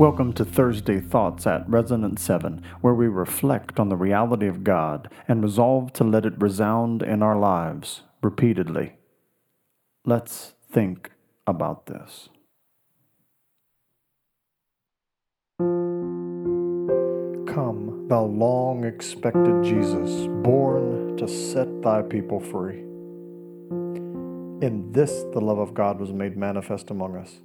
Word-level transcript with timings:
Welcome 0.00 0.32
to 0.32 0.46
Thursday 0.46 0.98
Thoughts 0.98 1.46
at 1.46 1.68
Resonance 1.68 2.22
7, 2.22 2.62
where 2.80 2.94
we 2.94 3.06
reflect 3.06 3.78
on 3.78 3.90
the 3.90 3.96
reality 3.96 4.46
of 4.46 4.64
God 4.64 5.10
and 5.28 5.42
resolve 5.42 5.92
to 5.92 6.04
let 6.04 6.24
it 6.24 6.40
resound 6.40 7.02
in 7.02 7.22
our 7.22 7.38
lives 7.38 8.04
repeatedly. 8.22 8.94
Let's 10.06 10.54
think 10.72 11.10
about 11.46 11.84
this. 11.84 12.30
Come, 17.52 18.06
thou 18.08 18.24
long 18.24 18.84
expected 18.86 19.62
Jesus, 19.62 20.28
born 20.42 21.18
to 21.18 21.28
set 21.28 21.82
thy 21.82 22.00
people 22.00 22.40
free. 22.40 22.78
In 24.66 24.92
this 24.92 25.24
the 25.34 25.42
love 25.42 25.58
of 25.58 25.74
God 25.74 26.00
was 26.00 26.10
made 26.10 26.38
manifest 26.38 26.90
among 26.90 27.16
us 27.16 27.40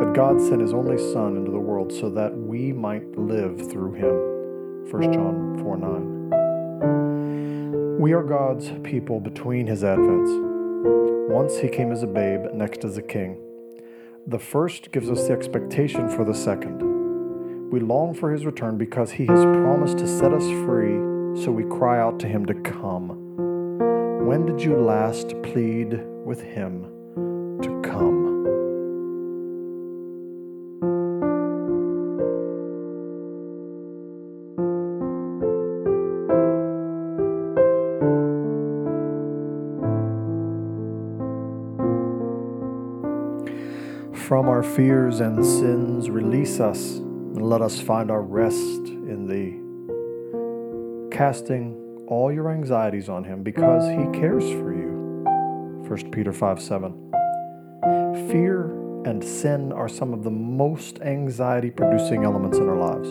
that 0.00 0.12
God 0.14 0.40
sent 0.40 0.60
his 0.60 0.72
only 0.72 0.98
Son 0.98 1.36
into 1.36 1.50
the 1.50 1.58
world 1.58 1.69
so 1.88 2.10
that 2.10 2.36
we 2.36 2.72
might 2.72 3.16
live 3.16 3.70
through 3.70 3.94
him. 3.94 4.90
1 4.90 5.12
John 5.12 5.58
4 5.62 5.76
9. 5.76 8.00
We 8.00 8.12
are 8.12 8.22
God's 8.22 8.70
people 8.82 9.20
between 9.20 9.66
his 9.66 9.82
advents. 9.82 11.30
Once 11.30 11.58
he 11.58 11.68
came 11.68 11.92
as 11.92 12.02
a 12.02 12.06
babe, 12.06 12.40
next 12.52 12.84
as 12.84 12.98
a 12.98 13.02
king. 13.02 13.38
The 14.26 14.38
first 14.38 14.92
gives 14.92 15.08
us 15.08 15.26
the 15.26 15.32
expectation 15.32 16.10
for 16.10 16.24
the 16.24 16.34
second. 16.34 16.82
We 17.70 17.80
long 17.80 18.14
for 18.14 18.32
his 18.32 18.44
return 18.44 18.76
because 18.76 19.12
he 19.12 19.26
has 19.26 19.44
promised 19.44 19.98
to 19.98 20.08
set 20.08 20.32
us 20.32 20.44
free, 20.64 20.96
so 21.40 21.52
we 21.52 21.64
cry 21.64 22.00
out 22.00 22.18
to 22.20 22.26
him 22.26 22.44
to 22.46 22.54
come. 22.54 23.36
When 24.26 24.44
did 24.44 24.60
you 24.60 24.76
last 24.76 25.40
plead 25.42 26.02
with 26.24 26.42
him 26.42 26.82
to 27.62 27.80
come? 27.82 28.09
From 44.26 44.48
our 44.48 44.62
fears 44.62 45.20
and 45.20 45.44
sins, 45.44 46.08
release 46.08 46.60
us 46.60 46.98
and 46.98 47.42
let 47.42 47.62
us 47.62 47.80
find 47.80 48.10
our 48.10 48.22
rest 48.22 48.86
in 48.86 49.26
Thee. 49.26 49.58
Casting 51.16 52.04
all 52.06 52.32
your 52.32 52.50
anxieties 52.50 53.08
on 53.08 53.24
Him 53.24 53.42
because 53.42 53.88
He 53.88 54.20
cares 54.20 54.44
for 54.44 54.72
you. 54.72 55.24
1 55.88 56.10
Peter 56.12 56.32
5 56.32 56.62
7. 56.62 57.12
Fear 58.30 58.66
and 59.04 59.24
sin 59.24 59.72
are 59.72 59.88
some 59.88 60.12
of 60.12 60.22
the 60.22 60.30
most 60.30 61.00
anxiety 61.00 61.70
producing 61.70 62.24
elements 62.24 62.58
in 62.58 62.68
our 62.68 62.76
lives. 62.76 63.08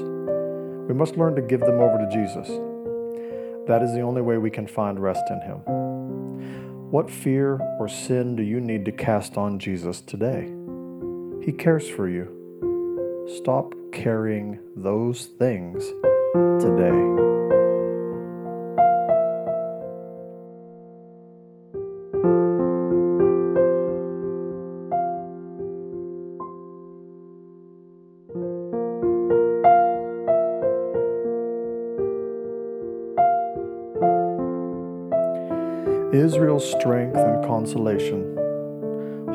We 0.88 0.94
must 0.94 1.18
learn 1.18 1.36
to 1.36 1.42
give 1.42 1.60
them 1.60 1.82
over 1.82 1.98
to 1.98 2.10
Jesus. 2.12 2.48
That 3.68 3.82
is 3.84 3.94
the 3.94 4.02
only 4.02 4.22
way 4.22 4.38
we 4.38 4.52
can 4.52 4.68
find 4.68 5.00
rest 5.02 5.24
in 5.30 5.42
Him. 5.42 5.58
What 6.92 7.12
fear 7.12 7.60
or 7.80 7.88
sin 7.90 8.36
do 8.36 8.44
you 8.44 8.62
need 8.62 8.86
to 8.86 8.92
cast 8.92 9.38
on 9.38 9.60
Jesus 9.60 10.02
today? 10.02 10.59
He 11.50 11.54
cares 11.54 11.90
for 11.90 12.08
you. 12.08 12.28
Stop 13.38 13.74
carrying 13.92 14.60
those 14.76 15.26
things 15.40 15.84
today. 16.62 16.94
Israel's 36.14 36.70
strength 36.70 37.18
and 37.18 37.44
consolation 37.44 38.39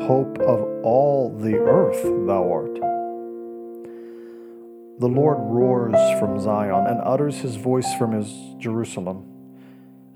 hope 0.03 0.39
of 0.39 0.61
all 0.83 1.29
the 1.37 1.55
earth 1.55 2.01
thou 2.03 2.51
art. 2.51 2.75
The 4.99 5.07
Lord 5.07 5.37
roars 5.39 6.19
from 6.19 6.39
Zion 6.39 6.87
and 6.87 7.01
utters 7.01 7.39
his 7.39 7.55
voice 7.55 7.93
from 7.95 8.13
his 8.13 8.31
Jerusalem, 8.57 9.25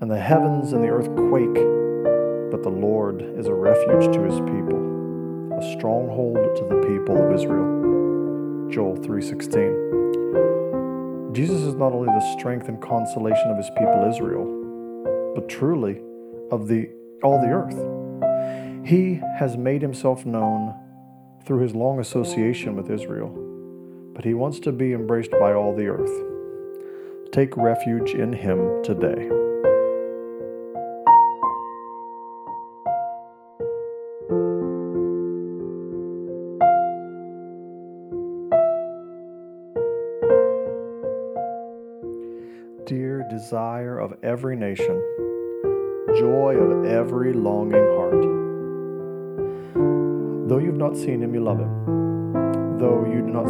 and 0.00 0.10
the 0.10 0.18
heavens 0.18 0.72
and 0.72 0.82
the 0.82 0.88
earth 0.88 1.14
quake, 1.28 1.54
but 2.50 2.62
the 2.62 2.70
Lord 2.70 3.20
is 3.20 3.46
a 3.46 3.54
refuge 3.54 4.10
to 4.14 4.22
his 4.22 4.40
people, 4.40 4.78
a 5.58 5.76
stronghold 5.76 6.56
to 6.56 6.64
the 6.64 6.80
people 6.86 7.16
of 7.16 7.34
Israel. 7.34 8.70
Joel 8.70 8.96
3:16. 8.96 11.32
Jesus 11.32 11.60
is 11.60 11.74
not 11.74 11.92
only 11.92 12.06
the 12.06 12.36
strength 12.38 12.68
and 12.68 12.80
consolation 12.80 13.50
of 13.50 13.56
his 13.56 13.70
people 13.70 14.04
Israel, 14.08 14.46
but 15.34 15.48
truly 15.48 16.00
of 16.50 16.68
the 16.68 16.88
all 17.22 17.40
the 17.40 17.50
earth. 17.50 17.89
He 18.84 19.20
has 19.38 19.56
made 19.56 19.82
himself 19.82 20.26
known 20.26 20.74
through 21.44 21.60
his 21.60 21.74
long 21.74 22.00
association 22.00 22.74
with 22.76 22.90
Israel, 22.90 23.28
but 24.14 24.24
he 24.24 24.34
wants 24.34 24.58
to 24.60 24.72
be 24.72 24.92
embraced 24.92 25.30
by 25.32 25.52
all 25.52 25.74
the 25.74 25.86
earth. 25.86 26.10
Take 27.32 27.56
refuge 27.56 28.14
in 28.14 28.32
him 28.32 28.82
today. 28.82 29.28
Dear 42.86 43.24
desire 43.30 44.00
of 44.00 44.14
every 44.24 44.56
nation, 44.56 45.00
joy 46.18 46.56
of 46.56 46.84
every 46.86 47.32
longing 47.32 47.86
heart. 47.94 48.49
Though 50.50 50.58
you've 50.58 50.74
not 50.74 50.96
seen 50.96 51.22
him, 51.22 51.32
you 51.32 51.44
love 51.44 51.60
him. 51.60 52.76
Though 52.76 53.06
you 53.06 53.20
do 53.20 53.28
not 53.28 53.46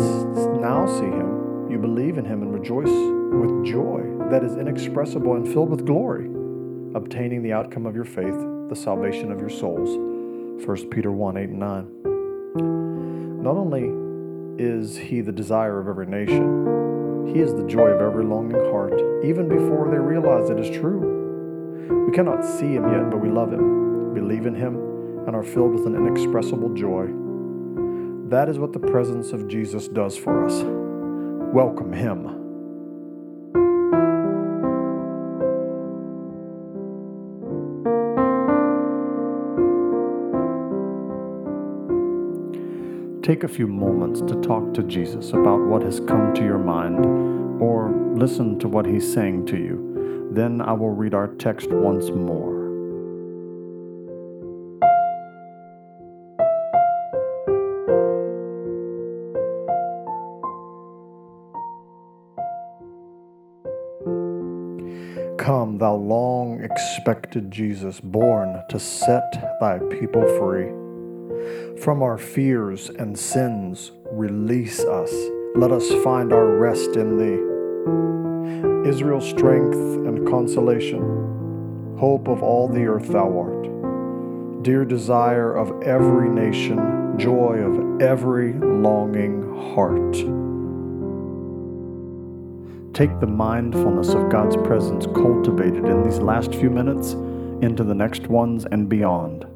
now 0.60 0.84
see 0.86 1.06
him, 1.06 1.70
you 1.70 1.78
believe 1.78 2.18
in 2.18 2.26
him 2.26 2.42
and 2.42 2.52
rejoice 2.52 2.90
with 2.90 3.64
joy 3.64 4.02
that 4.28 4.44
is 4.44 4.58
inexpressible 4.58 5.36
and 5.36 5.48
filled 5.48 5.70
with 5.70 5.86
glory, 5.86 6.26
obtaining 6.94 7.42
the 7.42 7.54
outcome 7.54 7.86
of 7.86 7.94
your 7.94 8.04
faith, 8.04 8.36
the 8.68 8.76
salvation 8.76 9.32
of 9.32 9.40
your 9.40 9.48
souls. 9.48 9.88
1 10.66 10.90
Peter 10.90 11.10
1 11.10 11.38
8 11.38 11.48
and 11.48 11.58
9. 11.58 13.42
Not 13.42 13.56
only 13.56 14.62
is 14.62 14.98
he 14.98 15.22
the 15.22 15.32
desire 15.32 15.80
of 15.80 15.88
every 15.88 16.04
nation, 16.04 17.32
he 17.32 17.40
is 17.40 17.54
the 17.54 17.66
joy 17.66 17.88
of 17.88 18.02
every 18.02 18.26
longing 18.26 18.60
heart, 18.70 19.00
even 19.24 19.48
before 19.48 19.88
they 19.90 19.96
realize 19.96 20.50
it 20.50 20.60
is 20.60 20.68
true. 20.68 22.04
We 22.06 22.12
cannot 22.12 22.44
see 22.44 22.74
him 22.74 22.92
yet, 22.92 23.08
but 23.08 23.22
we 23.22 23.30
love 23.30 23.50
him, 23.50 24.12
believe 24.12 24.44
in 24.44 24.54
him, 24.54 24.89
and 25.30 25.36
are 25.36 25.44
filled 25.44 25.72
with 25.72 25.86
an 25.86 25.94
inexpressible 25.94 26.70
joy. 26.70 27.06
That 28.30 28.48
is 28.48 28.58
what 28.58 28.72
the 28.72 28.80
presence 28.80 29.30
of 29.30 29.46
Jesus 29.46 29.86
does 29.86 30.16
for 30.16 30.44
us. 30.44 30.64
Welcome 31.54 31.92
Him. 31.92 32.24
Take 43.22 43.44
a 43.44 43.48
few 43.48 43.68
moments 43.68 44.20
to 44.22 44.34
talk 44.40 44.74
to 44.74 44.82
Jesus 44.82 45.30
about 45.30 45.60
what 45.60 45.82
has 45.82 46.00
come 46.00 46.34
to 46.34 46.42
your 46.42 46.58
mind 46.58 47.06
or 47.62 47.92
listen 48.16 48.58
to 48.58 48.66
what 48.66 48.84
He's 48.84 49.12
saying 49.12 49.46
to 49.46 49.56
you. 49.56 50.28
Then 50.32 50.60
I 50.60 50.72
will 50.72 50.90
read 50.90 51.14
our 51.14 51.28
text 51.28 51.70
once 51.70 52.10
more. 52.10 52.49
Come, 65.40 65.78
thou 65.78 65.94
long 65.94 66.62
expected 66.62 67.50
Jesus, 67.50 67.98
born 67.98 68.62
to 68.68 68.78
set 68.78 69.56
thy 69.58 69.78
people 69.78 70.22
free. 70.38 70.68
From 71.80 72.02
our 72.02 72.18
fears 72.18 72.90
and 72.90 73.18
sins, 73.18 73.92
release 74.12 74.80
us. 74.80 75.10
Let 75.54 75.72
us 75.72 75.88
find 76.04 76.34
our 76.34 76.58
rest 76.58 76.94
in 76.96 77.16
thee. 77.16 78.90
Israel's 78.90 79.30
strength 79.30 79.78
and 79.78 80.28
consolation, 80.28 81.96
hope 81.98 82.28
of 82.28 82.42
all 82.42 82.68
the 82.68 82.84
earth 82.84 83.08
thou 83.08 83.38
art. 83.38 84.62
Dear 84.62 84.84
desire 84.84 85.54
of 85.54 85.82
every 85.84 86.28
nation, 86.28 87.16
joy 87.18 87.60
of 87.60 88.02
every 88.02 88.52
longing 88.52 89.72
heart. 89.74 90.49
Take 93.00 93.18
the 93.18 93.26
mindfulness 93.26 94.10
of 94.10 94.28
God's 94.28 94.58
presence 94.58 95.06
cultivated 95.06 95.86
in 95.86 96.02
these 96.02 96.18
last 96.18 96.54
few 96.54 96.68
minutes 96.68 97.12
into 97.64 97.82
the 97.82 97.94
next 97.94 98.26
ones 98.26 98.66
and 98.70 98.90
beyond. 98.90 99.46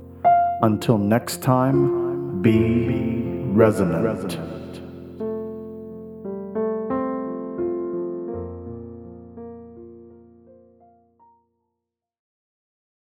Until 0.62 0.96
next 0.96 1.43
time, 1.43 2.41
be 2.41 3.43
resonant. 3.52 4.54